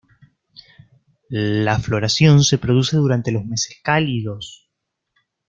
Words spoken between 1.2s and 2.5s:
La floración